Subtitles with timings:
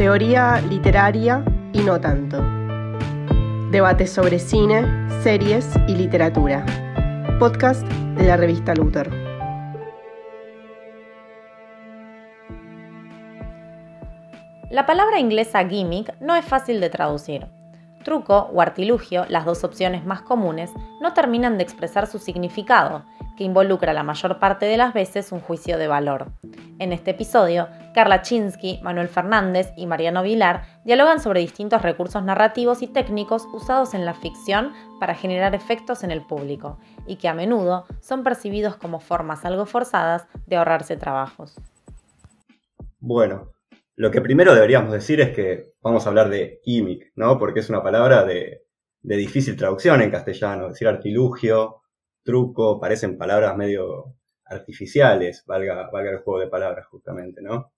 [0.00, 2.42] Teoría literaria y no tanto.
[3.70, 4.86] Debates sobre cine,
[5.22, 6.64] series y literatura.
[7.38, 9.10] Podcast de la revista Luther.
[14.70, 17.46] La palabra inglesa gimmick no es fácil de traducir.
[18.02, 20.70] Truco o artilugio, las dos opciones más comunes,
[21.02, 23.04] no terminan de expresar su significado,
[23.40, 26.26] que involucra la mayor parte de las veces un juicio de valor.
[26.78, 32.82] En este episodio, Carla Chinsky, Manuel Fernández y Mariano Vilar dialogan sobre distintos recursos narrativos
[32.82, 37.32] y técnicos usados en la ficción para generar efectos en el público, y que a
[37.32, 41.58] menudo son percibidos como formas algo forzadas de ahorrarse trabajos.
[42.98, 43.52] Bueno,
[43.96, 47.38] lo que primero deberíamos decir es que vamos a hablar de gimmick, ¿no?
[47.38, 48.66] Porque es una palabra de,
[49.00, 50.68] difícil traducción en castellano.
[50.68, 51.79] Decir artilugio,
[52.30, 57.72] truco, parecen palabras medio artificiales, valga, el juego de palabras justamente, ¿no?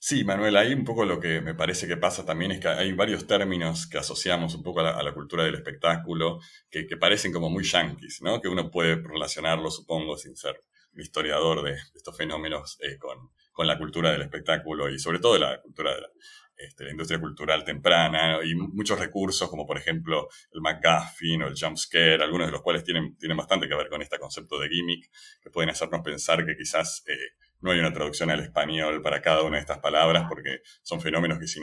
[0.00, 2.92] Sí, Manuel, ahí un poco lo que me parece que pasa también es que hay
[2.92, 7.62] varios términos que asociamos un poco a la, cultura del espectáculo que, parecen como muy
[7.64, 8.40] yankees, ¿no?
[8.40, 10.60] Que uno puede relacionarlo, supongo, sin ser
[10.92, 15.38] un historiador de, estos fenómenos eh, con, con la cultura del espectáculo y sobre todo
[15.38, 16.08] la cultura de la,
[16.56, 21.76] este, industria cultural temprana y muchos recursos como por ejemplo el McGuffin o el jump
[21.76, 25.10] scare, algunos de los cuales tienen, tienen bastante que ver con este concepto de gimmick,
[25.42, 27.14] que pueden hacernos pensar que quizás eh,
[27.60, 31.38] no hay una traducción al español para cada una de estas palabras porque son fenómenos
[31.38, 31.60] que se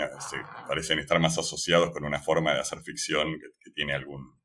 [0.68, 4.36] parecen estar más asociados con una forma de hacer ficción que, tiene algún,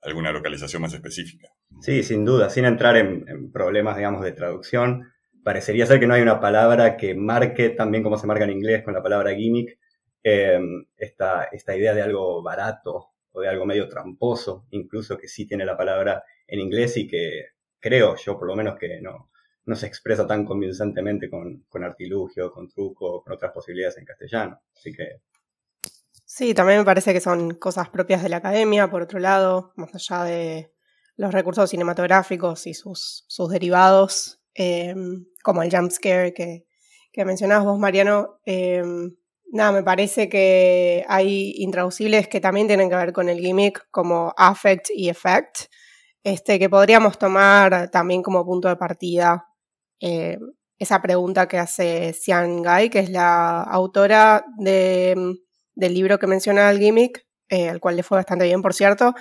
[0.00, 1.48] alguna localización más específica.
[1.80, 5.12] Sí, sin duda, sin entrar en, en problemas, digamos, de traducción
[5.48, 8.84] parecería ser que no hay una palabra que marque también como se marca en inglés
[8.84, 9.78] con la palabra gimmick,
[10.22, 15.46] em, esta, esta idea de algo barato o de algo medio tramposo, incluso que sí
[15.46, 17.46] tiene la palabra en inglés y que
[17.80, 19.30] creo yo por lo menos que no,
[19.64, 24.60] no se expresa tan convincentemente con, con artilugio, con truco, con otras posibilidades en castellano.
[24.76, 25.22] Así que
[26.26, 29.94] Sí, también me parece que son cosas propias de la academia, por otro lado, más
[29.94, 30.74] allá de
[31.16, 36.66] los recursos cinematográficos y sus, sus derivados, Em, como el jump scare que,
[37.12, 38.40] que mencionabas vos, Mariano.
[38.44, 39.14] Em,
[39.52, 44.34] nada, me parece que hay intraducibles que también tienen que ver con el gimmick, como
[44.36, 45.70] affect y effect,
[46.24, 49.46] este, que podríamos tomar también como punto de partida
[50.00, 50.40] em,
[50.76, 55.36] esa pregunta que hace Xian Gai, que es la autora de,
[55.76, 59.14] del libro que menciona el gimmick, eh, al cual le fue bastante bien, por cierto,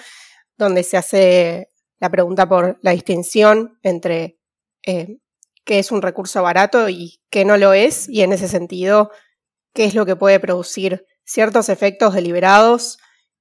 [0.58, 1.70] donde se hace
[2.00, 4.40] la pregunta por la distinción entre
[5.68, 9.12] qué es un recurso barato y qué no lo es, y en ese sentido,
[9.74, 12.98] qué es lo que puede producir ciertos efectos deliberados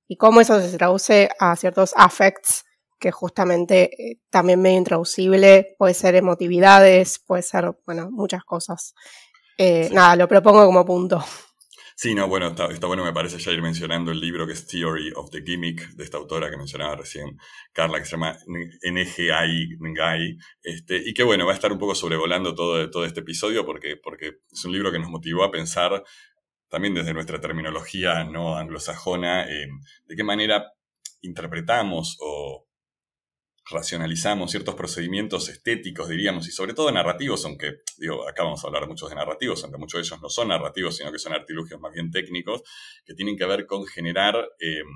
[0.08, 2.64] y cómo eso se traduce a ciertos affects,
[2.98, 8.94] que justamente eh, también medio intraducible, puede ser emotividades, puede ser, bueno, muchas cosas.
[9.56, 11.24] Eh, nada, lo propongo como punto.
[11.98, 15.12] Sí, no, bueno, está, bueno, me parece ya ir mencionando el libro que es Theory
[15.16, 17.38] of the Gimmick, de esta autora que mencionaba recién
[17.72, 18.36] Carla, que se llama
[18.82, 23.20] NGI Ngai, este, y que bueno, va a estar un poco sobrevolando todo, todo este
[23.20, 26.04] episodio porque, porque es un libro que nos motivó a pensar
[26.68, 30.66] también desde nuestra terminología no anglosajona, de qué manera
[31.22, 32.65] interpretamos o
[33.68, 38.86] racionalizamos ciertos procedimientos estéticos, diríamos, y sobre todo narrativos, aunque, digo, acá vamos a hablar
[38.86, 41.92] muchos de narrativos, aunque muchos de ellos no son narrativos, sino que son artilugios más
[41.92, 42.62] bien técnicos,
[43.04, 44.86] que tienen que ver con generar em,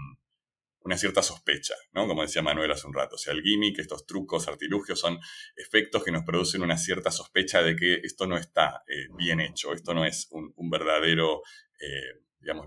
[0.83, 2.07] una cierta sospecha, ¿no?
[2.07, 3.17] Como decía Manuel hace un rato.
[3.17, 5.19] O sea, el gimmick, estos trucos, artilugios, son
[5.57, 9.73] efectos que nos producen una cierta sospecha de que esto no está eh, bien hecho,
[9.73, 11.43] esto no es un, verdadero,
[11.81, 12.67] eh, digamos,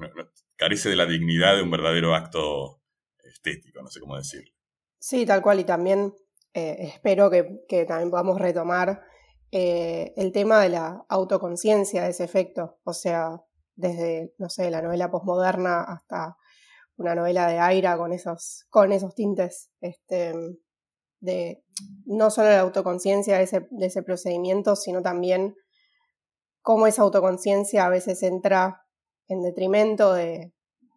[0.58, 2.82] carece de la dignidad de un verdadero acto
[3.24, 4.54] estético, no sé cómo decirlo.
[5.06, 6.16] Sí, tal cual, y también
[6.54, 9.02] eh, espero que, también podamos retomar
[9.52, 13.44] eh, el tema de la autoconciencia de ese efecto, o sea,
[13.76, 16.38] desde, no sé, la novela posmoderna hasta
[16.96, 20.34] una novela de Aira con esos, con esos tintes, este,
[21.20, 21.66] de
[22.06, 25.54] no solo la autoconciencia de ese, de ese procedimiento, sino también
[26.62, 28.86] cómo esa autoconciencia a veces entra
[29.28, 30.54] en detrimento de,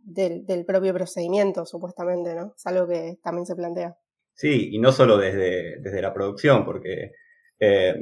[0.06, 2.54] del, propio procedimiento, supuestamente, ¿no?
[2.56, 3.98] Es algo que también se plantea.
[4.36, 7.12] Sí, y no solo desde, desde la producción, porque
[7.58, 7.94] eh,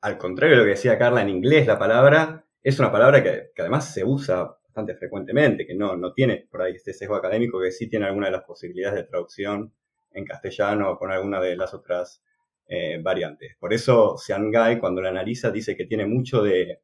[0.00, 3.50] al contrario de lo que decía Carla en inglés, la palabra es una palabra que,
[3.58, 7.70] además se usa bastante frecuentemente, que no, no tiene por ahí este sesgo académico, que
[7.70, 9.74] sí tiene alguna de las posibilidades de traducción
[10.12, 12.22] en castellano o con alguna de las otras
[12.66, 13.56] eh, variantes.
[13.60, 16.80] Por eso Gai, cuando la analiza, dice que tiene mucho de,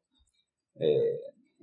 [0.75, 1.19] eh,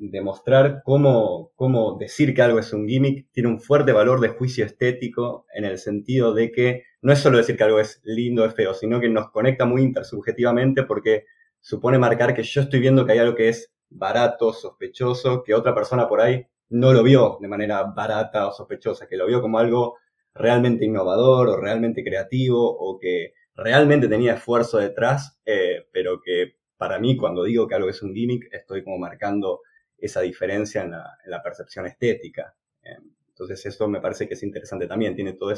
[0.08, 4.64] demostrar cómo, cómo decir que algo es un gimmick tiene un fuerte valor de juicio
[4.64, 8.54] estético en el sentido de que no es solo decir que algo es lindo, es
[8.54, 11.26] feo, sino que nos conecta muy intersubjetivamente porque
[11.60, 15.74] supone marcar que yo estoy viendo que hay algo que es barato, sospechoso, que otra
[15.74, 19.58] persona por ahí no lo vio de manera barata o sospechosa, que lo vio como
[19.58, 19.98] algo
[20.32, 26.98] realmente innovador o realmente creativo o que realmente tenía esfuerzo detrás, eh, pero que para
[26.98, 29.60] mí cuando digo que algo es un gimmick estoy como marcando
[30.00, 32.54] esa diferencia en la, percepción estética.
[32.82, 32.96] Eh,
[33.28, 35.54] entonces eso me parece que es interesante también, tiene toda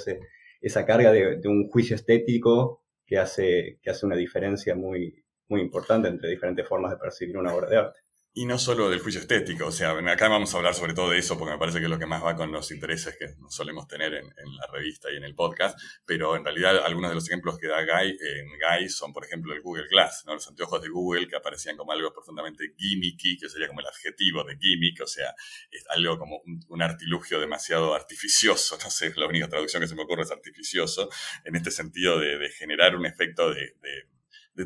[0.61, 5.61] esa carga de, de, un juicio estético que hace, que hace una diferencia muy, muy
[5.61, 8.01] importante entre diferentes formas de percibir una obra de arte.
[8.35, 11.19] Y no solo del juicio estético, o sea, acá vamos a hablar sobre todo de
[11.19, 13.87] eso porque me parece que es lo que más va con los intereses que solemos
[13.87, 14.27] tener en,
[14.57, 17.85] la revista y en el podcast, pero en realidad algunos de los ejemplos que da
[17.85, 20.33] Guy en Guy son, por ejemplo, el Google Glass, ¿no?
[20.33, 24.45] los anteojos de Google que aparecían como algo profundamente gimmicky, que sería como el adjetivo
[24.45, 25.35] de gimmick, o sea,
[25.71, 30.05] es algo como un, artilugio demasiado artificioso, no sé, la única traducción que se me
[30.05, 31.11] ocurre es artificioso,
[31.45, 34.12] en este sentido de, generar un efecto de de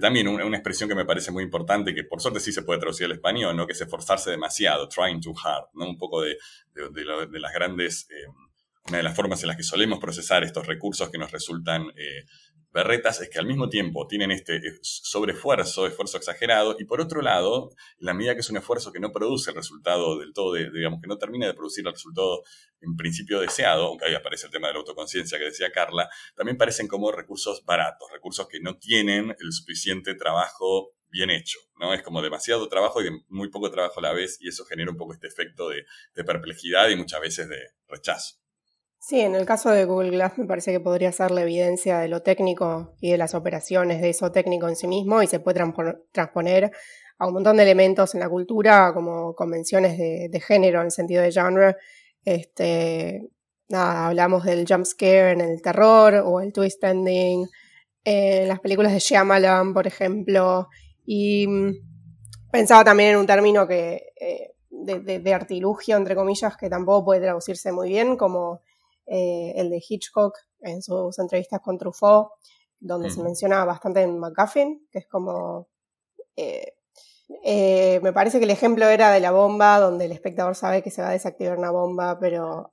[0.00, 3.06] también una, expresión que me parece muy importante, que por suerte sí se puede traducir
[3.06, 3.66] al español, ¿no?
[3.66, 5.88] que es esforzarse demasiado, trying too hard, ¿no?
[5.88, 6.36] un poco de,
[6.74, 8.26] de, las grandes, eh,
[8.88, 12.24] una de las formas en las que solemos procesar estos recursos que nos resultan eh,
[12.76, 17.70] berretas es que al mismo tiempo tienen este sobreesfuerzo, esfuerzo exagerado, y por otro lado,
[17.98, 21.08] la medida que es un esfuerzo que no produce el resultado del todo, digamos, que
[21.08, 22.42] no termina de producir el resultado
[22.80, 26.58] en principio deseado, aunque ahí aparece el tema de la autoconciencia que decía Carla, también
[26.58, 31.94] parecen como recursos baratos, recursos que no tienen el suficiente trabajo bien hecho, ¿no?
[31.94, 34.98] Es como demasiado trabajo y muy poco trabajo a la vez, y eso genera un
[34.98, 38.45] poco este efecto de perplejidad y muchas veces de rechazo.
[39.08, 42.08] Sí, en el caso de Google Glass me parece que podría ser la evidencia de
[42.08, 45.62] lo técnico y de las operaciones de eso técnico en sí mismo y se puede
[46.10, 46.72] transponer
[47.16, 51.22] a un montón de elementos en la cultura como convenciones de, género en el sentido
[51.22, 51.76] de genre.
[52.24, 53.28] Este,
[53.68, 57.46] nada, hablamos del jump scare en el terror o el twist ending
[58.02, 60.68] en las películas de Shyamalan, por ejemplo.
[61.04, 61.74] Y mm,
[62.50, 67.20] pensaba también en un término que, eh, de, de, artilugio, entre comillas, que tampoco puede
[67.20, 68.62] traducirse muy bien, como
[69.06, 72.28] eh, el de Hitchcock en sus entrevistas con Truffaut,
[72.80, 75.68] donde se menciona bastante en McGuffin, que es como...
[76.36, 76.74] Eh,
[77.44, 80.90] eh, me parece que el ejemplo era de la bomba, donde el espectador sabe que
[80.90, 82.72] se va a desactivar una bomba, pero...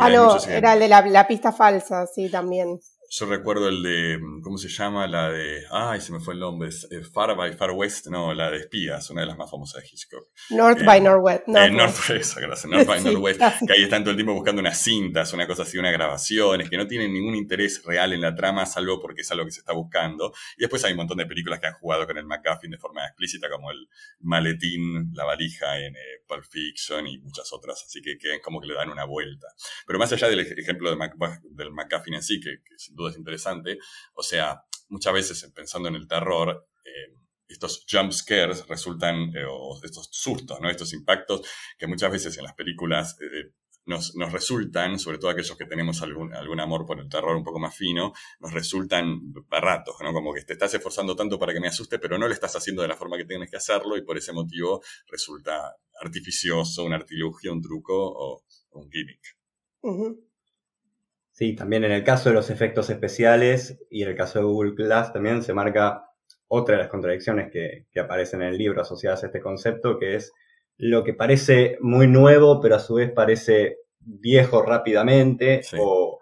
[0.00, 2.80] ah, no, era el de la, la, pista falsa, sí, también.
[3.10, 5.06] Yo recuerdo el de, ¿cómo se llama?
[5.06, 8.50] La de, ay, se me fue el nombre, eh, Far by Far West, no, la
[8.50, 10.28] de espías, una de las más famosas de Hitchcock.
[10.50, 11.46] North by Northwest.
[11.46, 14.78] North, eh, Northwest, gracias, North by Northwest, que ahí están todo el tiempo buscando unas
[14.78, 18.66] cintas, una cosa así, unas grabaciones, que no tienen ningún interés real en la trama,
[18.66, 20.34] salvo porque es algo que se está buscando.
[20.58, 23.06] Y después hay un montón de películas que han jugado con el McGuffin de forma
[23.06, 23.88] explícita, como el
[24.20, 28.66] maletín, la valija en eh, Pulp Fiction y muchas otras, así que, que, como que
[28.66, 29.46] le dan una vuelta.
[29.86, 30.98] Pero más allá del ejemplo de
[31.52, 32.74] del McGuffin en sí, que, que
[33.06, 33.78] es interesante.
[34.14, 37.14] O sea, muchas veces pensando en el terror, eh,
[37.46, 40.70] estos jump scares resultan, eh, o estos sustos, ¿no?
[40.70, 41.42] estos impactos
[41.78, 43.52] que muchas veces en las películas eh,
[43.88, 47.58] nos, resultan, sobre todo aquellos que tenemos algún, algún amor por el terror un poco
[47.58, 50.12] más fino, nos resultan baratos, ¿no?
[50.12, 52.82] Como que te estás esforzando tanto para que me asuste, pero no lo estás haciendo
[52.82, 57.52] de la forma que tienes que hacerlo y por ese motivo resulta artificioso, un artilugio,
[57.52, 59.38] un truco o, un gimmick.
[61.38, 64.72] Sí, también en el caso de los efectos especiales y en el caso de Google
[64.72, 66.10] Glass también se marca
[66.48, 70.32] otra de las contradicciones que, aparecen en el libro asociadas a este concepto, que es
[70.78, 76.18] lo que parece muy nuevo, pero a su vez parece viejo rápidamente, o,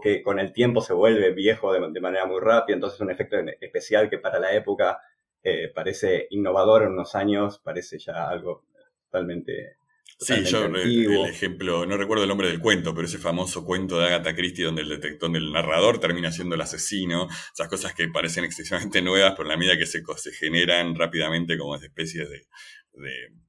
[0.00, 4.08] que con el tiempo se vuelve viejo de, manera muy rápida, entonces un efecto especial
[4.08, 5.00] que para la época
[5.42, 8.62] eh, parece innovador en unos años, parece ya algo
[9.06, 9.79] totalmente
[10.22, 14.04] Sí, yo el, ejemplo, no recuerdo el nombre del cuento, pero ese famoso cuento de
[14.04, 18.44] Agatha Christie donde el detector, del narrador termina siendo el asesino, esas cosas que parecen
[18.44, 22.46] excesivamente nuevas, pero en la medida que se, se generan rápidamente como especies de,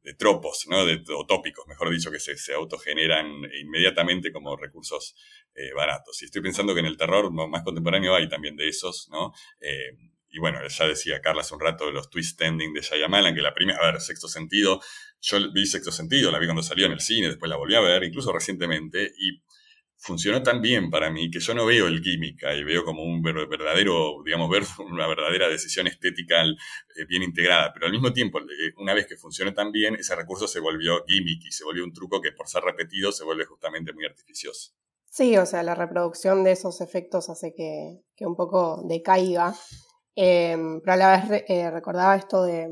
[0.03, 0.85] de, tropos, ¿no?
[0.85, 3.27] De, o tópicos, mejor dicho, que se, se autogeneran
[3.59, 5.15] inmediatamente como recursos
[5.53, 6.21] eh, baratos.
[6.21, 9.33] Y estoy pensando que en el terror más contemporáneo hay también de esos, ¿no?
[9.59, 9.97] Eh,
[10.31, 13.41] y bueno, ya decía Carla hace un rato de los twist ending de Shyamalan, que
[13.41, 14.79] la primera, a ver, Sexto Sentido,
[15.19, 17.81] yo vi Sexto Sentido, la vi cuando salió en el cine, después la volví a
[17.81, 19.41] ver, incluso recientemente, y
[20.01, 23.21] funcionó tan bien para mí que yo no veo el gimmick ahí, veo como un
[23.21, 28.73] verdadero, digamos, ver una verdadera decisión estética eh, bien integrada, pero al mismo tiempo, eh,
[28.77, 31.93] una vez que funcionó tan bien, ese recurso se volvió gimmick y se volvió un
[31.93, 34.71] truco que por ser repetido se vuelve justamente muy artificioso.
[35.05, 39.53] Sí, o sea, la reproducción de esos efectos hace que, que un poco decaiga
[40.15, 42.69] Em, pero a la vez eh, recordaba esto de,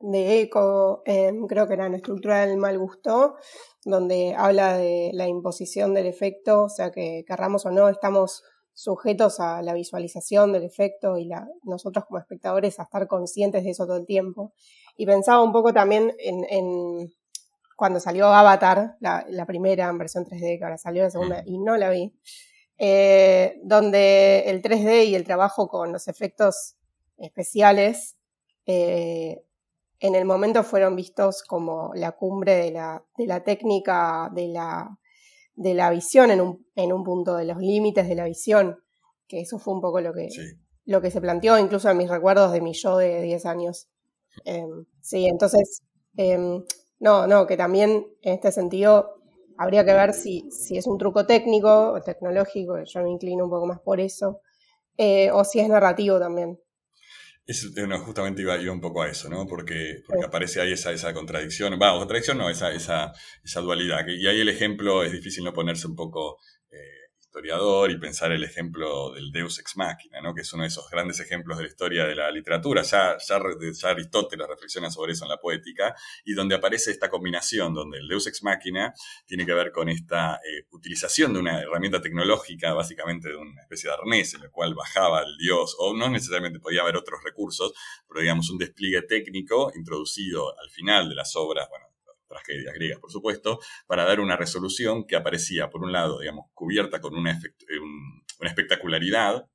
[0.00, 3.36] de Eco, em, creo que era en Estructura del Mal Gusto,
[3.84, 8.42] donde habla de la imposición del efecto, o sea que querramos o no, estamos
[8.74, 13.70] sujetos a la visualización del efecto y la, nosotros como espectadores a estar conscientes de
[13.70, 14.52] eso todo el tiempo.
[14.96, 17.12] Y pensaba un poco también en,
[17.76, 21.76] cuando salió Avatar, la, primera en versión 3D, que ahora salió la segunda y no
[21.76, 22.14] la vi,
[22.78, 26.76] eh, donde el 3D y el trabajo con los efectos
[27.18, 28.16] especiales
[28.66, 29.42] eh,
[30.00, 34.98] en el momento fueron vistos como la cumbre de la, de la técnica, de la,
[35.54, 38.82] de la visión en un, en un, punto, de los límites de la visión,
[39.28, 40.28] que eso fue un poco lo que,
[40.86, 43.88] lo que se planteó, incluso en mis recuerdos de mi yo de 10 años.
[44.44, 45.82] Em, sí, entonces,
[46.16, 46.64] em,
[46.98, 49.21] no, no, que también en este sentido
[49.62, 53.50] habría que ver si, si es un truco técnico o tecnológico, yo me inclino un
[53.50, 54.40] poco más por eso,
[54.96, 56.58] eh, o si es narrativo también.
[58.04, 59.46] justamente iba, iba, un poco a eso, ¿no?
[59.46, 63.12] Porque, porque aparece ahí esa, esa contradicción, va, contradicción no, esa, esa,
[63.44, 64.04] esa dualidad.
[64.08, 66.38] Y ahí el ejemplo es difícil no ponerse un poco
[66.70, 67.01] eh,
[67.32, 70.34] historiador y pensar el ejemplo del Deus ex machina, ¿no?
[70.34, 72.82] que es uno de esos grandes ejemplos de la historia de la literatura.
[72.82, 75.94] Ya, ya, Aristóteles reflexiona sobre eso en la poética,
[76.26, 78.92] y donde aparece esta combinación, donde el Deus ex machina
[79.24, 83.88] tiene que ver con esta eh, utilización de una herramienta tecnológica, básicamente de una especie
[83.88, 87.72] de arnés en el cual bajaba el dios, o no necesariamente podía haber otros recursos,
[88.06, 91.91] pero digamos un despliegue técnico introducido al final de las obras, bueno,
[92.32, 97.00] tragedias griegas, por supuesto, para dar una resolución que aparecía, por un lado, digamos, cubierta
[97.00, 97.78] con una, eh,
[98.40, 99.46] una espectacularidad,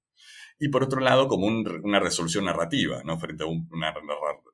[0.60, 3.19] y por otro lado, como una resolución narrativa, ¿no?
[3.19, 3.93] Frente a, un, una,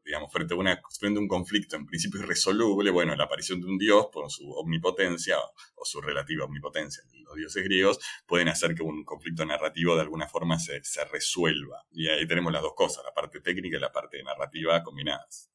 [0.04, 3.68] digamos, frente, a una, frente a un conflicto en principio irresoluble, bueno, la aparición de
[3.68, 5.38] un dios por su omnipotencia
[5.76, 10.28] o su relativa omnipotencia, los dioses griegos, pueden hacer que un conflicto narrativo de alguna
[10.28, 11.86] forma se, se resuelva.
[11.94, 15.53] Y ahí tenemos las dos cosas, la parte técnica y la parte narrativa combinadas.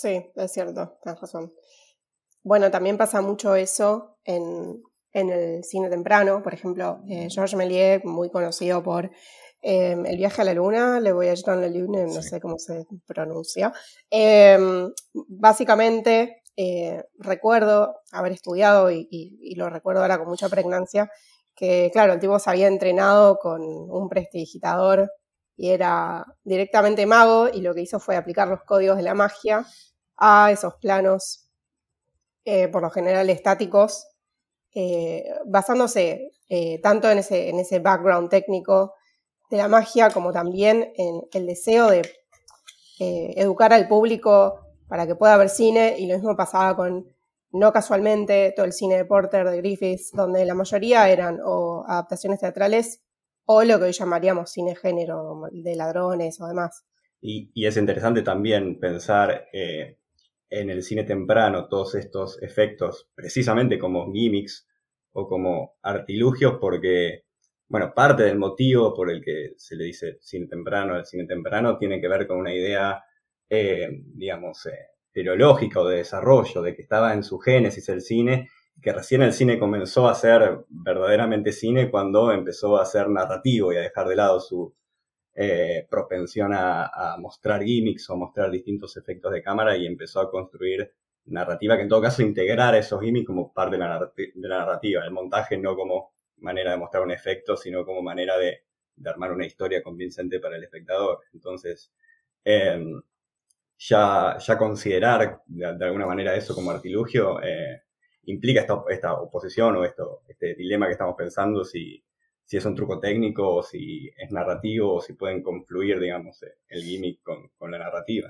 [0.00, 1.52] Sí, es cierto, tienes razón.
[2.42, 6.42] Bueno, también pasa mucho eso en, el cine temprano.
[6.42, 9.10] Por ejemplo, eh, Georges Méliès, muy conocido por
[9.60, 12.86] em, El viaje a la luna, Le Voyage dans la Lune, no sé cómo se
[13.06, 13.74] pronuncia.
[14.10, 14.90] Em,
[15.28, 21.10] básicamente, eh, recuerdo haber estudiado, y, y, lo recuerdo ahora con mucha pregnancia,
[21.54, 25.10] que claro, el tipo se había entrenado con un prestidigitador
[25.60, 29.66] y era directamente mago, y lo que hizo fue aplicar los códigos de la magia
[30.16, 31.50] a esos planos,
[32.46, 34.06] eh, por lo general estáticos,
[34.74, 38.94] eh, basándose eh, tanto en ese, en ese background técnico
[39.50, 42.10] de la magia como también en el deseo de
[42.98, 47.06] educar al público para que pueda ver cine y lo mismo pasaba con
[47.50, 52.40] no casualmente todo el cine de Porter, de Griffiths, donde la mayoría eran o adaptaciones
[52.40, 53.02] teatrales
[53.46, 56.84] o lo que hoy llamaríamos cine género, de ladrones o demás.
[57.20, 59.46] Y, y es interesante también pensar
[60.50, 64.66] en el cine temprano todos estos efectos precisamente como gimmicks
[65.12, 67.24] o como artilugios porque,
[67.68, 71.78] bueno, parte del motivo por el que se le dice cine temprano el cine temprano
[71.78, 73.02] tiene que ver con una idea,
[73.48, 78.48] eh, digamos, eh, teológica o de desarrollo, de que estaba en su génesis el cine,
[78.82, 83.76] que recién el cine comenzó a ser verdaderamente cine cuando empezó a ser narrativo y
[83.76, 84.74] a dejar de lado su,
[85.34, 90.92] eh, propensión a, mostrar gimmicks o mostrar distintos efectos de cámara y empezó a construir
[91.26, 95.56] narrativa que en todo caso integrara esos gimmicks como parte de la, narrativa, el montaje
[95.56, 98.64] no como manera de mostrar un efecto, sino como manera de,
[99.04, 101.20] armar una historia convincente para el espectador.
[101.32, 101.90] Entonces,
[102.44, 103.00] em,
[103.78, 107.82] ya, ya considerar de, alguna manera eso como artilugio eh,
[108.30, 112.02] implica esta, esta oposición o esto, este dilema que estamos pensando si
[112.50, 116.56] si es un truco técnico o si es narrativo o si pueden confluir, digamos, eh,
[116.68, 118.28] el gimmick con, la narrativa.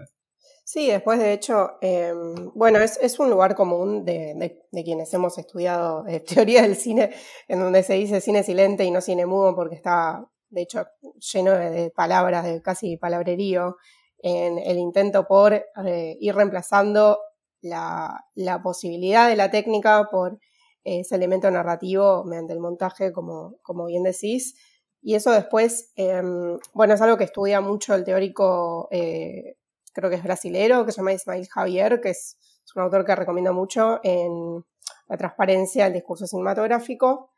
[0.63, 6.21] Sí, después de hecho, em, bueno, es, un lugar común de, quienes hemos estudiado eh,
[6.35, 7.15] teoría del cine,
[7.49, 10.85] en donde se dice cine silente y no cine mudo porque está, de hecho,
[11.33, 13.79] lleno de, palabras, de casi palabrerío,
[14.19, 17.19] en el intento por eh, ir reemplazando
[17.63, 20.39] la, posibilidad de la técnica por
[20.85, 24.55] ese elemento narrativo mediante el montaje, como, como bien decís.
[25.03, 29.57] Y eso después, em, bueno, es algo que estudia mucho el teórico, eh,
[29.93, 32.37] creo que es brasilero, que se llama Ismail Javier, que es,
[32.77, 34.65] un autor que recomiendo mucho en
[35.09, 37.31] La transparencia del discurso cinematográfico,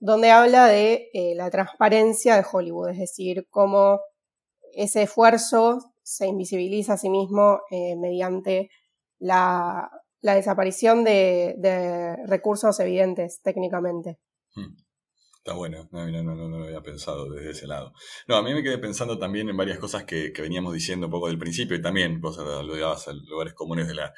[0.00, 4.00] donde habla de eh, la transparencia de Hollywood, es decir, cómo
[4.72, 8.70] ese esfuerzo se invisibiliza a sí mismo eh, mediante
[9.20, 9.90] la,
[10.22, 14.18] la desaparición de, recursos evidentes técnicamente.
[14.54, 14.76] Hmm.
[15.38, 17.94] Está bueno, no, no, no, no, lo había pensado desde ese lado.
[18.28, 21.28] No, a mí me quedé pensando también en varias cosas que, veníamos diciendo un poco
[21.28, 24.12] del principio y también vos lo a lugares comunes de la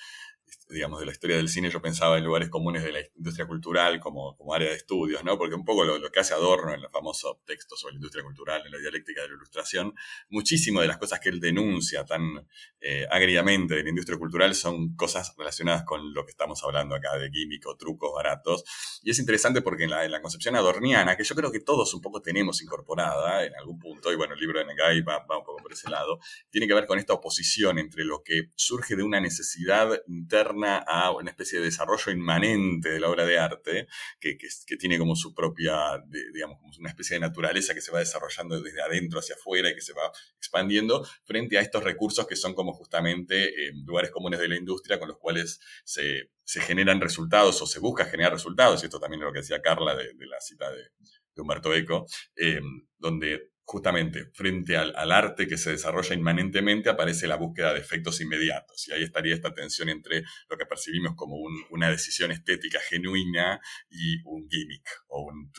[0.72, 4.00] digamos, de la historia del cine, yo pensaba en lugares comunes de la industria cultural
[4.00, 5.38] como, como área de estudios, ¿no?
[5.38, 8.62] Porque un poco lo, que hace Adorno en los famosos textos sobre la industria cultural,
[8.64, 9.94] en la dialéctica de la ilustración,
[10.30, 12.46] muchísimo de las cosas que él denuncia tan
[12.80, 17.16] eh, agriamente de la industria cultural son cosas relacionadas con lo que estamos hablando acá
[17.18, 18.64] de químico, trucos baratos.
[19.02, 21.92] Y es interesante porque en la, en la concepción adorniana, que yo creo que todos
[21.94, 25.38] un poco tenemos incorporada en algún punto, y bueno, el libro de Negai va, va
[25.38, 26.18] un poco por ese lado,
[26.50, 31.11] tiene que ver con esta oposición entre lo que surge de una necesidad interna a
[31.12, 33.87] una especie de desarrollo inmanente de la obra de arte,
[34.21, 34.37] que,
[34.78, 36.02] tiene como su propia,
[36.33, 39.81] digamos, una especie de naturaleza que se va desarrollando desde adentro hacia afuera y que
[39.81, 44.49] se va expandiendo, frente a estos recursos que son como justamente eh, lugares comunes de
[44.49, 49.00] la industria con los cuales se, generan resultados o se busca generar resultados, y esto
[49.00, 50.90] también es lo que decía Carla de, la cita de,
[51.35, 52.61] Humberto Eco, eh,
[52.99, 58.86] donde justamente frente al, arte que se desarrolla inmanentemente aparece la búsqueda de efectos inmediatos.
[58.86, 61.36] Y ahí estaría esta tensión entre lo que percibimos como
[61.70, 65.50] una decisión estética genuina y un gimmick o un,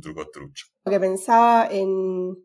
[0.00, 0.66] truco trucho.
[0.86, 2.38] Lo que pensaba en,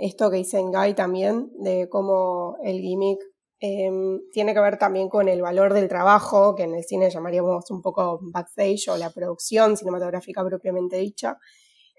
[0.00, 3.18] esto que dice Guy también, de cómo el gimmick
[3.58, 7.68] em, tiene que ver también con el valor del trabajo, que en el cine llamaríamos
[7.72, 11.36] un poco backstage o la producción cinematográfica propiamente dicha,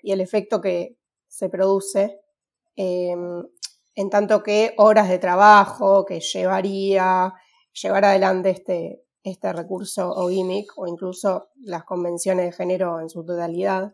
[0.02, 0.96] y el efecto que,
[1.36, 2.22] se produce,
[2.78, 3.44] em,
[3.94, 7.34] en tanto que horas de trabajo que llevaría
[7.74, 13.26] llevar adelante este, este recurso o gimmick, o incluso las convenciones de género en su
[13.26, 13.94] totalidad.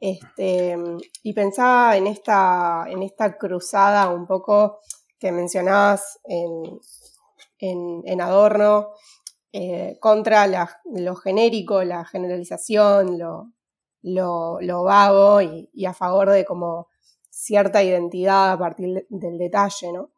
[0.00, 0.74] Este,
[1.22, 4.80] y pensaba en esta, en esta cruzada un poco
[5.18, 6.80] que mencionabas en,
[7.58, 8.92] en, Adorno,
[9.52, 10.46] eh, contra
[10.86, 13.52] lo genérico, la generalización, lo,
[14.02, 16.88] lo, vago y, a favor de como
[17.30, 20.12] cierta identidad a partir del detalle, ¿no?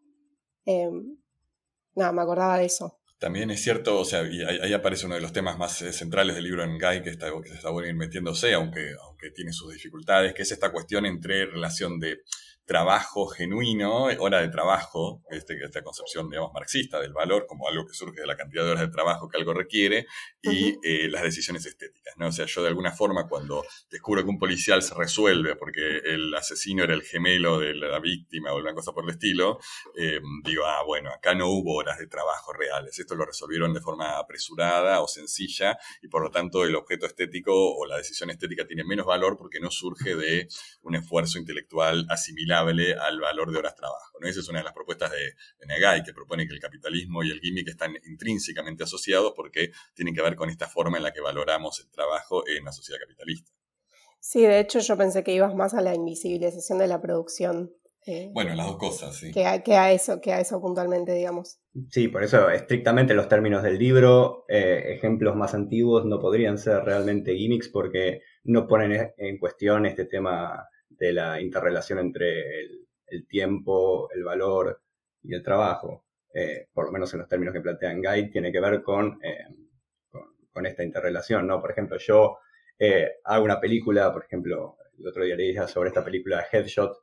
[0.65, 1.17] Em,
[1.95, 2.99] nada, me acordaba de eso.
[3.19, 6.35] También es cierto, o sea, y ahí, aparece uno de los temas más eh, centrales
[6.35, 9.53] del libro en Guy, que, está, que se está bueno ir metiéndose, aunque, aunque tiene
[9.53, 12.19] sus dificultades, que es esta cuestión entre relación de
[12.65, 17.95] trabajo genuino, hora de trabajo, este, esta concepción, digamos, marxista del valor como algo que
[17.95, 20.07] surge de la cantidad de horas de trabajo que algo requiere,
[20.43, 22.29] y eh, las decisiones estéticas, ¿no?
[22.29, 26.35] O sea, yo de alguna forma cuando descubro que un policial se resuelve porque el
[26.35, 29.59] asesino era el gemelo de la víctima o alguna cosa por el estilo,
[29.97, 33.81] eh, digo, ah, bueno, acá no hubo horas de trabajo reales, esto lo resolvieron de
[33.81, 38.67] forma apresurada o sencilla, y por lo tanto el objeto estético o la decisión estética
[38.67, 40.49] tiene menos valor porque no surge de
[40.83, 44.19] un esfuerzo intelectual asimilado al valor de horas trabajo.
[44.21, 44.29] ¿no?
[44.29, 47.31] Esa es una de las propuestas de, de Negai, que propone que el capitalismo y
[47.31, 51.21] el gimmick están intrínsecamente asociados porque tienen que ver con esta forma en la que
[51.21, 53.53] valoramos el trabajo en la sociedad capitalista.
[54.21, 57.71] Sí, de hecho yo pensé que ibas más a la invisibilización de la producción.
[58.07, 59.33] Eh, bueno, las dos cosas, sí.
[59.33, 61.59] Que a, eso, que a eso puntualmente, digamos.
[61.91, 66.85] Sí, por eso estrictamente los términos del libro, eh, ejemplos más antiguos no podrían ser
[66.85, 70.69] realmente gimmicks porque no ponen en cuestión este tema
[71.05, 72.63] de la interrelación entre
[73.07, 74.81] el, tiempo, el valor
[75.23, 78.61] y el trabajo, eh, por lo menos en los términos que plantean Guide, tiene que
[78.61, 79.45] ver con, eh,
[80.51, 81.61] con, esta interrelación, ¿no?
[81.61, 82.39] Por ejemplo, yo
[82.79, 86.97] eh, hago una película, por ejemplo, el otro día le dije sobre esta película Headshot,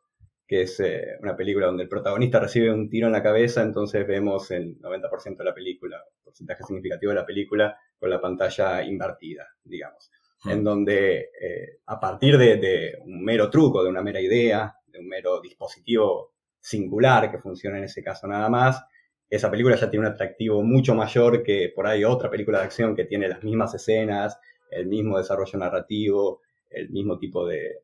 [0.47, 0.81] que es
[1.21, 5.37] una película donde el protagonista recibe un tiro en la cabeza, entonces vemos el 90%
[5.37, 10.11] de la película, porcentaje significativo de la película, con la pantalla invertida, digamos
[10.45, 15.07] en donde eh, a partir de, un mero truco, de una mera idea, de un
[15.07, 18.83] mero dispositivo singular que funciona en ese caso nada más,
[19.29, 22.95] esa película ya tiene un atractivo mucho mayor que por ahí otra película de acción
[22.95, 24.37] que tiene las mismas escenas,
[24.69, 27.83] el mismo desarrollo narrativo, el mismo tipo de,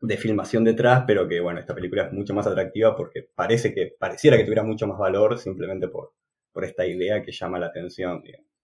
[0.00, 3.94] de filmación detrás, pero que bueno, esta película es mucho más atractiva porque parece que,
[3.98, 6.14] pareciera que tuviera mucho más valor simplemente por,
[6.52, 8.55] por esta idea que llama la atención, digamos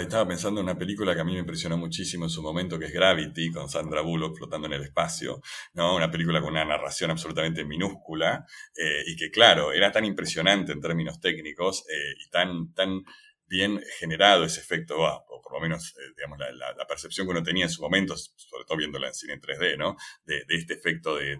[0.00, 2.86] estaba pensando en una película que a mí me impresionó muchísimo en su momento, que
[2.86, 5.40] es Gravity, con Sandra Bullock flotando en el espacio,
[5.74, 5.96] ¿no?
[5.96, 10.80] Una película con una narración absolutamente minúscula eh, y que, claro, era tan impresionante en
[10.80, 13.02] términos técnicos eh, y tan, tan
[13.46, 17.64] bien generado ese efecto, o por lo menos, eh, digamos, la, percepción que uno tenía
[17.64, 19.96] en su momento, sobre todo viéndola en cine en 3D, ¿no?
[20.24, 21.36] De, este efecto de,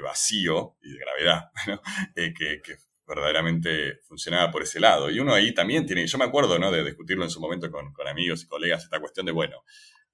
[0.00, 1.82] vacío y de gravedad, ¿no?
[2.14, 5.10] que verdaderamente funcionaba por ese lado.
[5.10, 6.70] Y uno ahí también tiene, yo me acuerdo, ¿no?
[6.70, 9.64] De discutirlo en su momento con, amigos y colegas, esta cuestión de, bueno,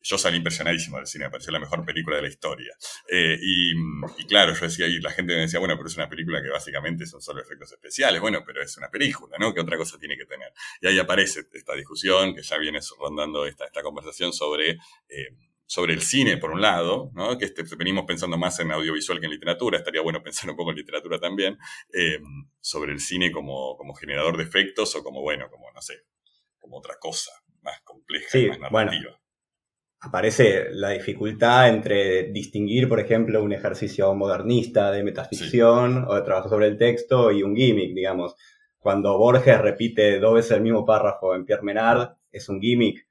[0.00, 2.72] yo salí impresionadísimo del cine, me pareció la mejor película de la historia.
[3.10, 3.74] Eh, y,
[4.26, 7.04] claro, yo decía, y la gente me decía, bueno, pero es una película que básicamente
[7.04, 8.20] son solo efectos especiales.
[8.20, 9.52] Bueno, pero es una película, ¿no?
[9.52, 10.52] ¿Qué otra cosa tiene que tener?
[10.80, 15.34] Y ahí aparece esta discusión, que ya viene rondando esta, esta conversación sobre eh,
[15.68, 17.36] sobre el cine, por un lado, ¿no?
[17.36, 20.70] que este, venimos pensando más en audiovisual que en literatura, estaría bueno pensar un poco
[20.70, 21.58] en literatura también,
[21.92, 22.18] eh,
[22.58, 25.94] sobre el cine como, como generador de efectos o como, bueno, como, no sé,
[26.58, 29.20] como otra cosa, más compleja Sí, más narrativa.
[30.00, 36.48] aparece la dificultad entre distinguir, por ejemplo, un ejercicio modernista de metaficción o de trabajo
[36.48, 38.36] sobre el texto y un gimmick, digamos.
[38.78, 43.06] Cuando Borges repite dos veces el mismo párrafo en Pierre Menard, es un gimmick.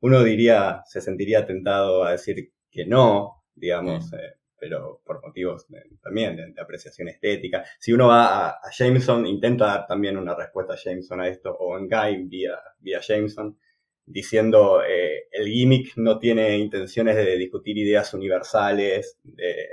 [0.00, 5.66] Uno diría, se sentiría tentado a decir que no, digamos, eh, pero por motivos
[6.02, 7.64] también de, apreciación estética.
[7.78, 11.78] Si uno va a, Jameson, intenta dar también una respuesta a Jameson a esto, o
[11.78, 13.58] en Guy vía, vía Jameson,
[14.04, 19.66] diciendo eh, el gimmick no tiene intenciones de discutir ideas universales, de,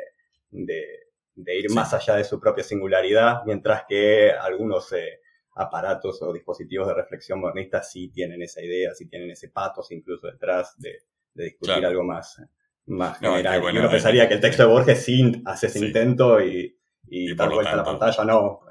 [1.35, 5.19] ir más allá de su propia singularidad, mientras que algunos eh,
[5.57, 10.27] aparatos o dispositivos de reflexión modernista sí tienen esa idea, sí tienen ese patos incluso
[10.27, 10.99] detrás de,
[11.33, 12.41] discutir algo más,
[12.87, 13.61] más general.
[13.61, 16.75] Bueno, uno pensaría que el texto de Borges sí hace ese intento y,
[17.07, 18.61] y, dar vuelta a la pantalla no.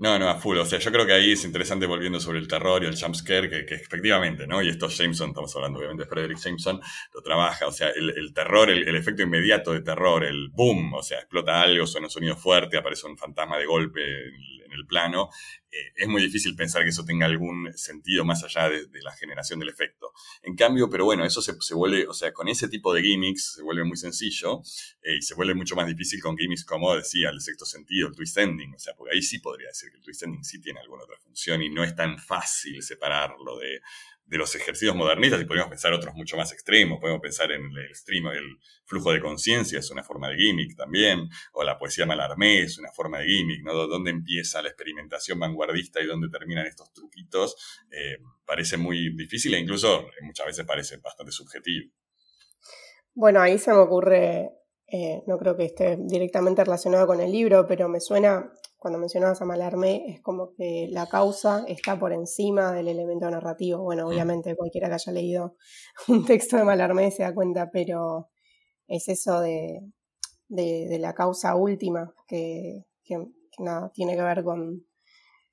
[0.00, 0.58] No, no, a full.
[0.58, 3.48] O sea, yo creo que ahí es interesante volviendo sobre el terror y el jumpscare,
[3.48, 4.60] que, que efectivamente, ¿no?
[4.62, 6.80] Y esto Jameson, estamos hablando obviamente de Frederick Jameson,
[7.14, 7.68] lo trabaja.
[7.68, 11.86] O sea, el, terror, el, efecto inmediato de terror, el boom, o sea, explota algo,
[11.86, 14.00] suena un sonido fuerte, aparece un fantasma de golpe
[14.70, 15.30] en el plano,
[15.70, 19.60] eh, es muy difícil pensar que eso tenga algún sentido más allá de, la generación
[19.60, 20.12] del efecto.
[20.42, 23.62] En cambio, pero bueno, eso se, vuelve, o sea, con ese tipo de gimmicks se
[23.62, 24.62] vuelve muy sencillo
[25.02, 28.14] eh, y se vuelve mucho más difícil con gimmicks como decía, el sexto sentido, el
[28.14, 30.80] twist ending, o sea, porque ahí sí podría decir que el twist ending sí tiene
[30.80, 33.80] alguna otra función y no es tan fácil separarlo de,
[34.30, 37.00] de los ejercicios modernistas y podríamos pensar otros mucho más extremos.
[37.00, 41.28] Podemos pensar en el stream, el flujo de conciencia es una forma de gimmick también,
[41.52, 43.74] o la poesía malarmé es una forma de gimmick, ¿no?
[43.88, 47.56] ¿Dónde empieza la experimentación vanguardista y dónde terminan estos truquitos?
[47.90, 51.90] Eh, parece muy difícil e incluso eh, muchas veces parece bastante subjetivo.
[53.12, 54.50] Bueno, ahí se me ocurre,
[54.86, 59.42] eh, no creo que esté directamente relacionado con el libro, pero me suena cuando mencionabas
[59.42, 63.82] a Malarmé, es como que la causa está por encima del elemento narrativo.
[63.82, 65.56] Bueno, obviamente cualquiera que haya leído
[66.08, 68.30] un texto de Malarmé se da cuenta, pero
[68.88, 69.82] es eso de,
[70.48, 72.86] la causa última que,
[73.58, 74.86] nada, tiene que ver con,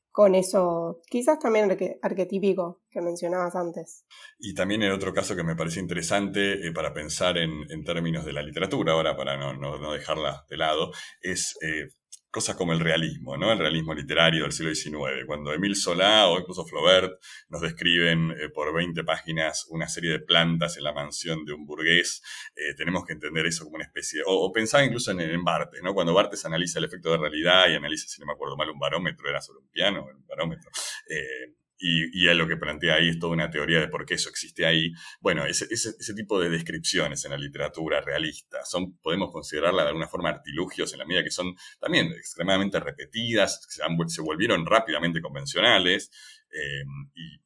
[0.10, 4.06] con eso, quizás también arquetípico que mencionabas antes.
[4.40, 8.32] Y también el otro caso que me parece interesante eh, para pensar en, términos de
[8.32, 11.90] la literatura, ahora para no, dejarla de lado, es eh,
[12.38, 13.52] cosas como el realismo, ¿no?
[13.52, 15.26] El realismo literario del siglo XIX.
[15.26, 17.20] Cuando Emile Solá o incluso Flaubert
[17.50, 21.66] nos describen eh, por 20 páginas una serie de plantas en la mansión de un
[21.66, 22.22] burgués,
[22.56, 25.96] eh, tenemos que entender eso como una especie, o, pensar incluso en, en, Bartes, ¿no?
[25.96, 28.78] Cuando Bartes analiza el efecto de realidad y analiza, si no me acuerdo mal, un
[28.78, 30.70] barómetro, era sobre un piano, un barómetro.
[31.10, 34.30] Eh, y, y lo que plantea ahí es toda una teoría de por qué eso
[34.30, 34.92] existe ahí.
[35.20, 40.08] Bueno, ese, ese, tipo de descripciones en la literatura realista son, podemos considerarla de alguna
[40.08, 46.12] forma artilugios en la medida que son también extremadamente repetidas, se, volvieron rápidamente convencionales
[46.52, 47.38] eh, y,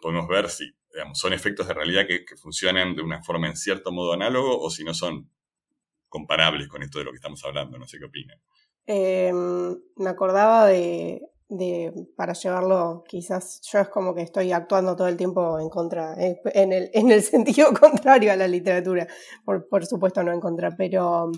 [0.00, 0.74] podemos ver si
[1.12, 4.84] son efectos de realidad que, funcionan de una forma en cierto modo análogo o si
[4.84, 5.30] no son
[6.08, 7.76] comparables con esto de lo que estamos hablando.
[7.76, 8.40] No sé qué opinan.
[8.86, 9.30] Eh,
[9.96, 15.16] me acordaba de de, para llevarlo, quizás yo es como que estoy actuando todo el
[15.16, 19.06] tiempo en contra, eh, en el, en el sentido contrario a la literatura,
[19.44, 21.30] por, por, supuesto no en contra, pero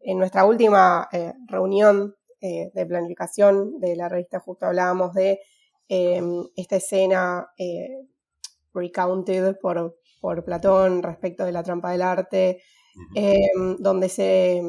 [0.00, 5.40] en nuestra última eh, reunión eh, de planificación de la revista justo hablábamos de
[5.88, 7.48] em, esta escena
[8.72, 12.62] recounted por, por Platón respecto de la trampa del arte,
[13.14, 14.62] em, donde se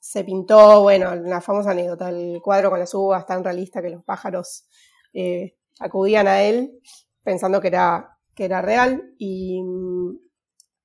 [0.00, 4.02] se pintó, bueno, la famosa anécdota, el cuadro con las uvas tan realista que los
[4.02, 4.66] pájaros
[5.12, 6.80] eh, acudían a él
[7.22, 9.14] pensando que era, que era real.
[9.18, 9.62] Y,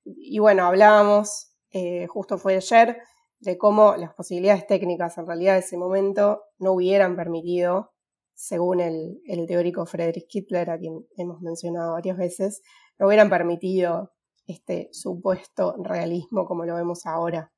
[0.04, 2.98] y bueno, hablábamos, eh, justo fue ayer,
[3.40, 7.94] de cómo las posibilidades técnicas en realidad de ese momento no hubieran permitido,
[8.34, 12.62] según el, el teórico Friedrich Kittler, a quien hemos mencionado varias veces,
[13.00, 14.12] no hubieran permitido
[14.46, 17.52] este supuesto realismo como lo vemos ahora.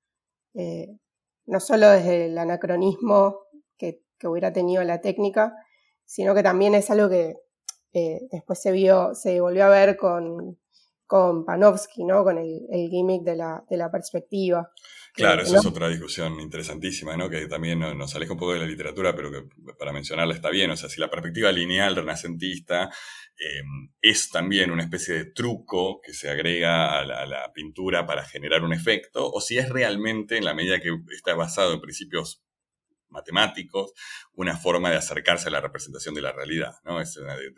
[0.54, 0.98] Eh,
[1.48, 3.40] no solo desde el anacronismo
[3.78, 5.56] que, hubiera tenido la técnica,
[6.06, 7.36] sino que también es algo que
[7.94, 10.58] eh, después se vio, se volvió a ver con,
[11.06, 12.24] con Panofsky, ¿no?
[12.24, 14.72] Con el, gimmick de la, de la perspectiva.
[15.18, 17.30] Claro, esa es otra discusión interesantísima, ¿no?
[17.30, 19.44] Que también nos aleja un poco de la literatura, pero que
[19.78, 20.72] para mencionarla está bien.
[20.72, 22.90] O sea, si la perspectiva lineal renacentista
[23.40, 28.64] Em, es también una especie de truco que se agrega a la, pintura para generar
[28.64, 32.44] un efecto, o si es realmente, en la medida que está basado en principios
[33.10, 33.94] matemáticos,
[34.34, 36.76] una forma de acercarse a la representación de la realidad.
[36.84, 37.00] ¿no?
[37.02, 37.54] Es una de,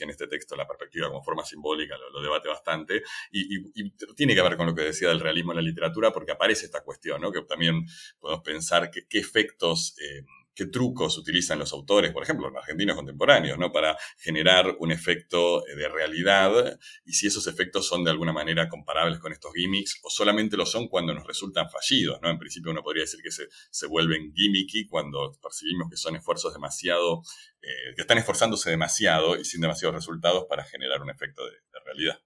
[0.00, 4.56] en este texto, la perspectiva como forma simbólica, lo, debate bastante, y, tiene que ver
[4.56, 7.32] con lo que decía del realismo en la literatura, porque aparece esta cuestión, ¿no?
[7.32, 7.86] que también
[8.20, 9.94] podemos pensar qué efectos...
[9.98, 13.70] Em, qué trucos utilizan los autores, por ejemplo, los argentinos contemporáneos, ¿no?
[13.70, 19.18] Para generar un efecto de realidad y si esos efectos son de alguna manera comparables
[19.18, 22.30] con estos gimmicks o solamente lo son cuando nos resultan fallidos, ¿no?
[22.30, 26.54] En principio uno podría decir que se, se vuelven gimmicky cuando percibimos que son esfuerzos
[26.54, 27.22] demasiado,
[27.60, 31.52] eh, que están esforzándose demasiado y sin demasiados resultados para generar un efecto de
[31.84, 32.18] realidad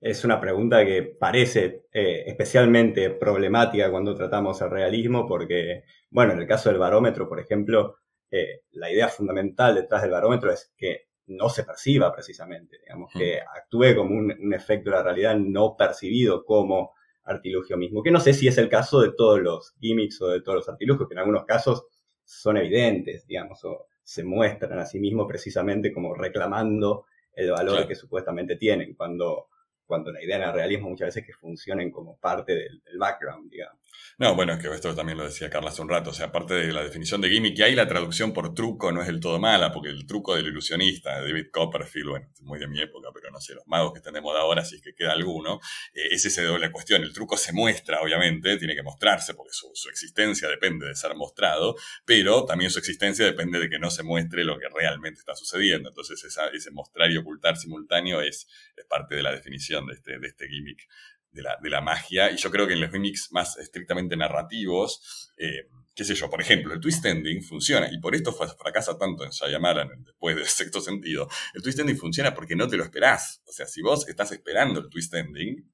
[0.00, 6.40] es una pregunta que parece eh, especialmente problemática cuando tratamos el realismo, porque, bueno, en
[6.40, 7.96] el caso del barómetro, por ejemplo,
[8.30, 13.40] eh, la idea fundamental detrás del barómetro es que no se perciba precisamente, digamos, que
[13.40, 18.32] actúe como un, efecto de la realidad no percibido como artilugio mismo, que no sé
[18.32, 21.18] si es el caso de todos los gimmicks o de todos los artilugios, que en
[21.18, 21.86] algunos casos
[22.24, 27.96] son evidentes, digamos, o se muestran a sí mismos precisamente como reclamando el valor que
[27.96, 29.48] supuestamente tienen, cuando
[29.86, 33.80] cuando la idea el realismo muchas veces es que funcionen como parte del, background, digamos.
[34.18, 36.54] No, bueno, es que esto también lo decía Carla hace un rato, o sea, aparte
[36.54, 39.38] de la definición de gimmick, y ahí la traducción por truco no es del todo
[39.38, 43.30] mala, porque el truco del ilusionista, David Copperfield, bueno, es muy de mi época, pero
[43.30, 45.60] no sé, los magos que están de moda ahora, si es que queda alguno,
[45.92, 49.70] eh, es esa doble cuestión, el truco se muestra, obviamente, tiene que mostrarse, porque su,
[49.90, 54.44] existencia depende de ser mostrado, pero también su existencia depende de que no se muestre
[54.44, 59.22] lo que realmente está sucediendo, entonces ese mostrar y ocultar simultáneo es, es parte de
[59.22, 60.88] la definición de este, de este gimmick
[61.36, 62.32] de la, de la, magia.
[62.32, 66.40] Y yo creo que en los gimmicks más estrictamente narrativos, eh, qué sé yo, por
[66.40, 70.80] ejemplo, el twist ending funciona, y por esto fracasa tanto en Shyamalan después del sexto
[70.80, 71.28] sentido.
[71.54, 73.42] El twist ending funciona porque no te lo esperás.
[73.46, 75.64] O sea, si vos estás esperando el twist ending,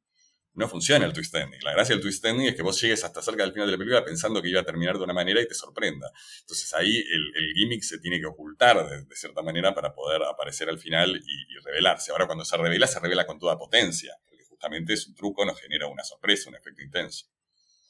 [0.54, 1.60] no funciona el twist ending.
[1.62, 3.78] La gracia del twist ending es que vos llegues hasta cerca del final de la
[3.78, 6.10] película pensando que iba a terminar de una manera y te sorprenda.
[6.40, 10.78] Entonces ahí el, gimmick se tiene que ocultar de, cierta manera para poder aparecer al
[10.78, 12.12] final y, revelarse.
[12.12, 14.14] Ahora cuando se revela, se revela con toda potencia,
[14.62, 17.26] justamente es un truco, nos genera una sorpresa, un efecto intenso.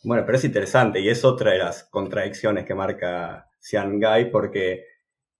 [0.05, 4.87] Bueno, pero es interesante y es otra de las contradicciones que marca Guy porque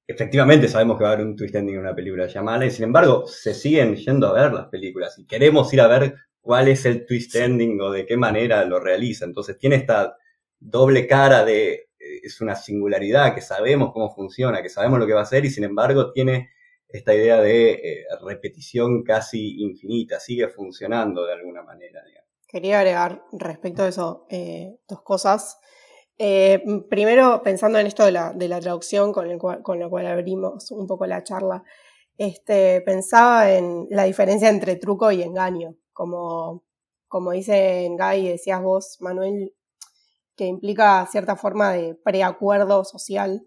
[0.07, 2.85] efectivamente sabemos que va a haber un twist ending en una película llamada y sin
[2.85, 6.85] embargo se siguen yendo a ver las películas y queremos ir a ver cuál es
[6.85, 9.25] el twist ending o de qué manera lo realiza.
[9.25, 10.19] Entonces tiene esta
[10.61, 15.15] doble cara de eh, es una singularidad, que sabemos cómo funciona, que sabemos lo que
[15.15, 16.51] va a hacer y sin embargo tiene
[16.93, 22.03] esta idea de eh, repetición casi infinita, sigue funcionando de alguna manera.
[22.47, 25.59] Quería agregar respecto a eso eh, dos cosas.
[26.89, 30.71] primero, pensando en esto de la, de la traducción con, el con lo cual abrimos
[30.71, 31.65] un poco la charla,
[32.19, 36.65] este, pensaba en la diferencia entre truco y engaño como,
[37.09, 39.55] como dice Guy decías vos, Manuel,
[40.37, 43.45] que implica cierta forma de preacuerdo social.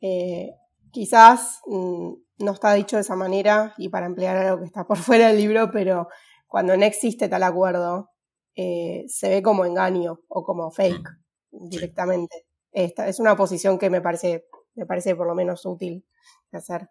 [0.00, 0.50] Eh,
[0.90, 4.96] quizás mm, no está dicho de esa manera y para emplear algo que está por
[4.98, 6.08] fuera del libro, pero
[6.46, 8.10] cuando no existe tal acuerdo,
[8.56, 11.08] eh, se ve como engaño o como fake
[11.50, 11.68] mm.
[11.68, 12.46] directamente.
[12.72, 16.06] Esta es una posición que me parece, me parece por lo menos útil
[16.50, 16.88] de hacer.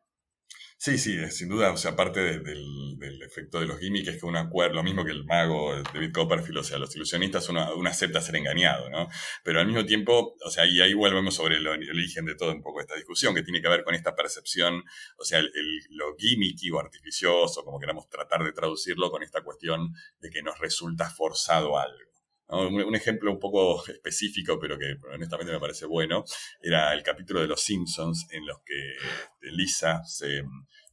[0.84, 4.38] Sí, sí, sin duda, o sea, aparte del, efecto de los gimmicks, es que uno
[4.38, 8.20] acuerda, lo mismo que el mago David Copperfield, o sea, los ilusionistas, uno, uno, acepta
[8.20, 9.08] ser engañado, ¿no?
[9.46, 12.62] Pero al mismo tiempo, o sea, y ahí volvemos sobre el, origen de todo un
[12.62, 14.84] poco esta discusión, que tiene que ver con esta percepción,
[15.18, 15.50] o sea, el,
[15.92, 20.60] lo gimmicky o artificioso, como queramos tratar de traducirlo, con esta cuestión de que nos
[20.60, 22.13] resulta forzado algo.
[22.54, 26.24] Un, ejemplo un poco específico, pero que honestamente me parece bueno,
[26.62, 28.96] era el capítulo de Los Simpsons en los que
[29.42, 30.44] Lisa se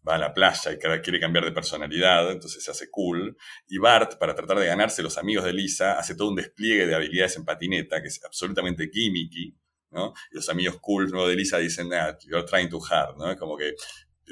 [0.06, 3.36] va a la playa y quiere cambiar de personalidad, entonces se hace cool.
[3.68, 6.94] Y Bart, para tratar de ganarse los amigos de Lisa, hace todo un despliegue de
[6.94, 9.54] habilidades en patineta que es absolutamente gimmicky,
[9.90, 10.14] ¿no?
[10.32, 13.36] Y los amigos cool de Lisa dicen, ah, you're trying too hard, ¿no?
[13.36, 13.74] Como que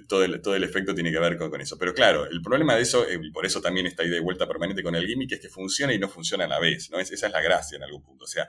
[0.07, 1.79] todo el, todo el efecto tiene que ver con, eso.
[1.79, 4.47] Pero claro, el problema de eso, eh, y por eso también está ida y vuelta
[4.47, 6.99] permanente con el gimmick, es que funciona y no funciona a la vez, ¿no?
[6.99, 8.25] esa es la gracia en algún punto.
[8.25, 8.47] O sea,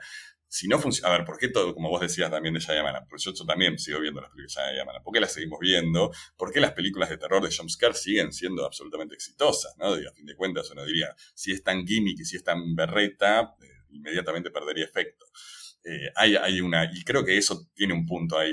[0.50, 3.06] si no funciona, a ver, ¿por qué todo, como vos decías también de Shyamalan?
[3.08, 5.02] Porque yo, también sigo viendo las películas de Shyamalan.
[5.02, 6.10] ¿Por qué las seguimos viendo?
[6.36, 9.76] ¿Por qué las películas de terror de jumpscare siguen siendo absolutamente exitosas?
[9.78, 9.94] ¿no?
[9.94, 13.54] a fin de cuentas, uno diría, si es tan gimmick y si es tan berreta,
[13.62, 15.26] eh, inmediatamente perdería efecto.
[15.84, 18.52] Eh, hay, hay, una, y creo que eso tiene un punto ahí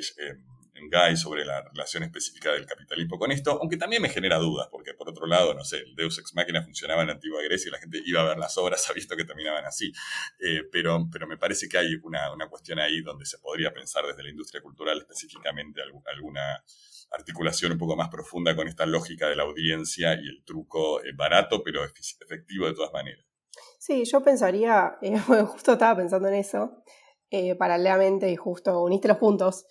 [0.78, 4.68] en Guy sobre la relación específica del capitalismo con esto, aunque también me genera dudas,
[4.72, 7.72] porque por otro lado, no sé, el Deus Ex Machina funcionaba en antigua Grecia y
[7.72, 9.92] la gente iba a ver las obras, ha visto que terminaban así.
[10.40, 14.06] Eh, pero, pero me parece que hay una, una, cuestión ahí donde se podría pensar
[14.06, 16.64] desde la industria cultural específicamente alguna
[17.12, 21.12] articulación un poco más profunda con esta lógica de la audiencia y el truco eh,
[21.16, 23.26] barato, pero efectivo de todas maneras.
[23.80, 26.84] Sí, yo pensaría, eh, justo estaba pensando en eso,
[27.58, 29.66] paralelamente y justo uniste los puntos,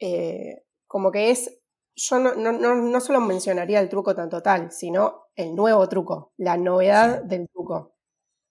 [0.00, 1.60] eh, como que es,
[1.94, 6.56] yo no, no, no, solo mencionaría el truco tan total, sino el nuevo truco, la
[6.56, 7.94] novedad del truco.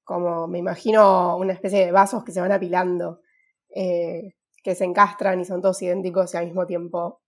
[0.03, 3.21] Como me imagino una especie de vasos que se van apilando,
[3.75, 7.21] eh, que se encastran y son todos idénticos y al mismo tiempo,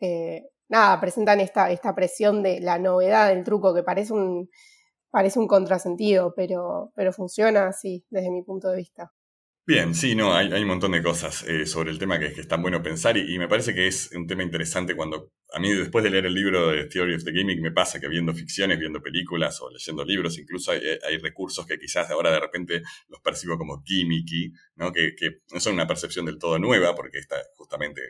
[0.00, 4.50] eh, nada, presentan esta, esta presión de la novedad del truco que parece un,
[5.10, 9.12] parece un contrasentido, pero, pero funciona así desde mi punto de vista.
[9.68, 12.48] Bien, sí, no, hay, un montón de cosas eh, sobre el tema que, que es
[12.48, 16.02] tan bueno pensar y, me parece que es un tema interesante cuando a mí después
[16.02, 19.02] de leer el libro de Theory of the Gimmick me pasa que viendo ficciones, viendo
[19.02, 23.82] películas o leyendo libros, incluso hay, recursos que quizás ahora de repente los percibo como
[23.84, 24.90] gimmicky, ¿no?
[24.90, 28.00] Que, que, no son una percepción del todo nueva porque está justamente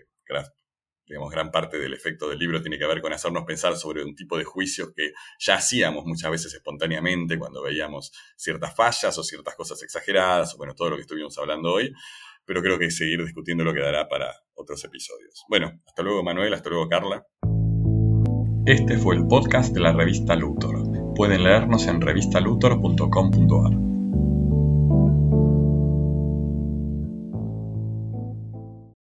[1.08, 4.14] digamos, gran parte del efecto del libro tiene que ver con hacernos pensar sobre un
[4.14, 9.54] tipo de juicios que ya hacíamos muchas veces espontáneamente cuando veíamos ciertas fallas o ciertas
[9.54, 11.92] cosas exageradas, o bueno, todo lo que estuvimos hablando hoy,
[12.44, 15.44] pero creo que seguir discutiendo lo quedará para otros episodios.
[15.48, 17.26] Bueno, hasta luego Manuel, hasta luego Carla.
[18.66, 21.14] Este fue el podcast de la revista Luthor.
[21.14, 23.97] Pueden leernos en revistaluthor.com.ar.